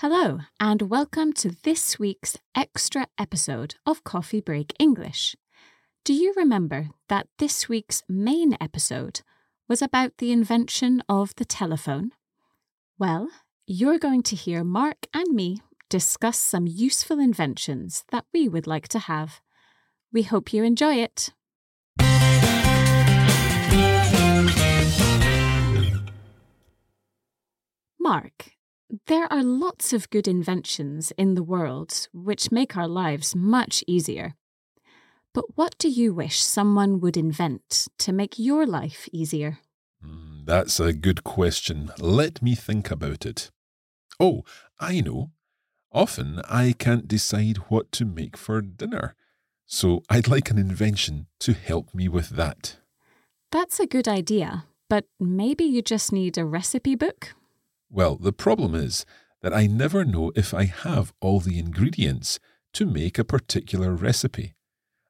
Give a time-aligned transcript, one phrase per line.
[0.00, 5.34] Hello, and welcome to this week's extra episode of Coffee Break English.
[6.04, 9.22] Do you remember that this week's main episode
[9.68, 12.12] was about the invention of the telephone?
[12.96, 13.28] Well,
[13.66, 18.86] you're going to hear Mark and me discuss some useful inventions that we would like
[18.90, 19.40] to have.
[20.12, 21.30] We hope you enjoy it.
[27.98, 28.52] Mark,
[29.06, 34.34] there are lots of good inventions in the world which make our lives much easier.
[35.34, 39.58] But what do you wish someone would invent to make your life easier?
[40.02, 41.90] Hmm, That's a good question.
[41.98, 43.50] Let me think about it.
[44.18, 44.44] Oh,
[44.80, 45.32] I know.
[45.92, 49.14] Often I can't decide what to make for dinner,
[49.66, 52.78] so I'd like an invention to help me with that.
[53.50, 57.34] That's a good idea, but maybe you just need a recipe book?
[57.90, 59.06] Well, the problem is
[59.42, 62.38] that I never know if I have all the ingredients
[62.74, 64.54] to make a particular recipe.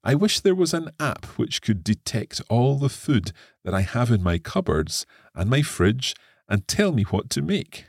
[0.04, 3.32] I wish there was an app which could detect all the food
[3.64, 6.14] that I have in my cupboards and my fridge
[6.48, 7.86] and tell me what to make.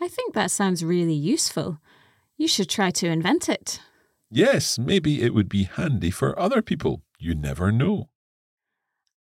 [0.00, 1.80] I think that sounds really useful.
[2.36, 3.80] You should try to invent it.
[4.30, 7.02] Yes, maybe it would be handy for other people.
[7.18, 8.10] You never know.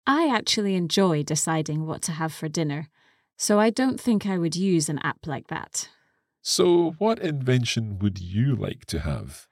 [0.06, 2.90] I actually enjoy deciding what to have for dinner,
[3.38, 5.90] so I don't think I would use an app like that.
[6.42, 9.48] So, what invention would you like to have?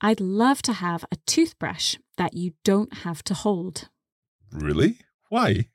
[0.00, 3.88] I'd love to have a toothbrush that you don't have to hold.
[4.50, 4.98] Really?
[5.28, 5.68] Why?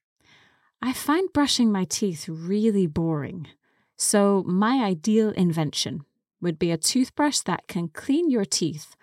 [0.82, 3.48] I find brushing my teeth really boring.
[3.96, 6.02] So, my ideal invention
[6.42, 8.96] would be a toothbrush that can clean your teeth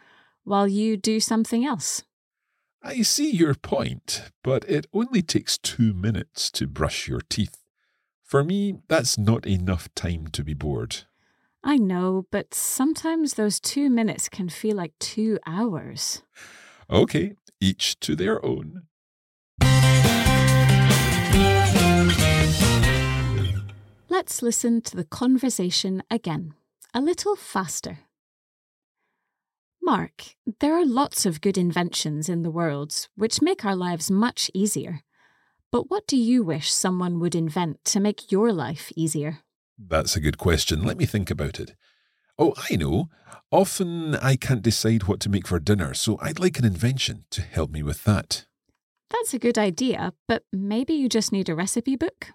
[0.45, 2.03] while you do something else.
[2.83, 7.62] I see your point, but it only takes two minutes to brush your teeth.
[8.33, 11.05] For me, that's not enough time to be bored.
[11.63, 16.23] I know, but sometimes those two minutes can feel like two hours.
[16.89, 18.85] Okay, each to their own.
[24.09, 26.55] Let's listen to the conversation again,
[26.95, 27.99] a little faster.
[29.83, 34.51] Mark, there are lots of good inventions in the world which make our lives much
[34.55, 35.03] easier.
[35.73, 39.39] But what do you wish someone would invent to make your life easier?
[39.79, 40.85] That's a good question.
[40.85, 41.75] Let me think about it.
[42.39, 43.09] Oh, I know.
[43.51, 47.41] Often I can't decide what to make for dinner, so I'd like an invention to
[47.41, 48.45] help me with that.
[49.11, 52.29] That's a good idea, but maybe you just need a recipe book?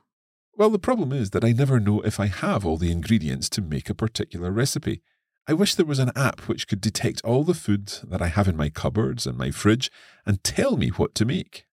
[0.55, 3.61] Well, the problem is that I never know if I have all the ingredients to
[3.61, 5.03] make a particular recipe.
[5.47, 8.47] I wish there was an app which could detect all the food that I have
[8.47, 9.91] in my cupboards and my fridge
[10.25, 11.65] and tell me what to make.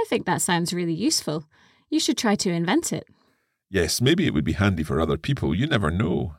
[0.00, 1.44] I think that sounds really useful.
[1.90, 3.06] You should try to invent it.
[3.68, 5.54] Yes, maybe it would be handy for other people.
[5.54, 6.36] You never know.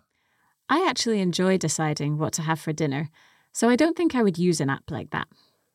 [0.67, 3.11] I actually enjoy deciding what to have for dinner,
[3.51, 5.27] so I don't think I would use an app like that.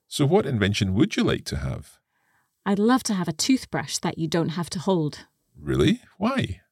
[0.09, 1.99] So, what invention would you like to have?
[2.65, 5.27] I'd love to have a toothbrush that you don't have to hold.
[5.57, 6.01] Really?
[6.19, 6.63] Why?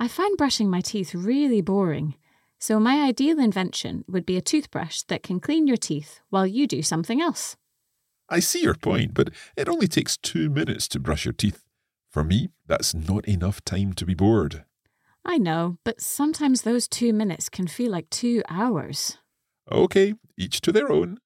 [0.00, 2.16] I find brushing my teeth really boring,
[2.58, 6.66] so my ideal invention would be a toothbrush that can clean your teeth while you
[6.66, 7.56] do something else.
[8.30, 8.80] I see your hmm.
[8.80, 11.64] point, but it only takes two minutes to brush your teeth.
[12.08, 14.64] For me, that's not enough time to be bored.
[15.24, 19.18] I know, but sometimes those two minutes can feel like two hours.
[19.70, 21.18] Okay, each to their own.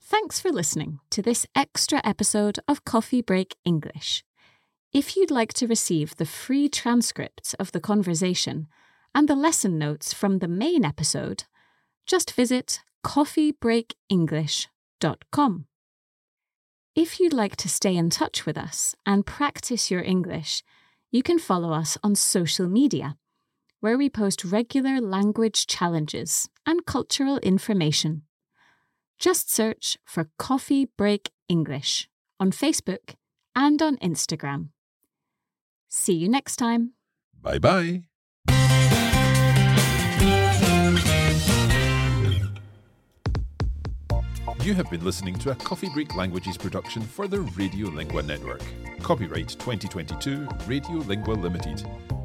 [0.00, 4.24] Thanks for listening to this extra episode of Coffee Break English.
[4.92, 8.66] If you'd like to receive the free transcripts of the conversation
[9.14, 11.44] and the lesson notes from the main episode,
[12.06, 15.66] just visit coffeebreakenglish.com.
[16.96, 20.62] If you'd like to stay in touch with us and practice your English,
[21.10, 23.16] you can follow us on social media,
[23.80, 28.22] where we post regular language challenges and cultural information.
[29.18, 32.08] Just search for Coffee Break English
[32.38, 33.14] on Facebook
[33.54, 34.68] and on Instagram.
[35.88, 36.94] See you next time.
[37.40, 38.09] Bye bye.
[44.62, 48.60] You have been listening to a Coffee Break Languages production for the Radiolingua Network.
[49.00, 51.82] Copyright 2022 Radiolingua Limited.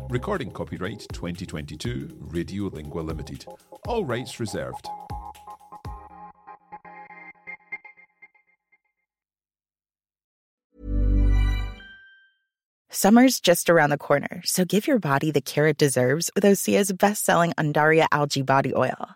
[0.10, 3.46] Recording copyright 2022 Radiolingua Limited.
[3.88, 4.90] All rights reserved.
[12.90, 16.92] Summer's just around the corner, so give your body the care it deserves with Osea's
[16.92, 19.16] best-selling Undaria algae body oil.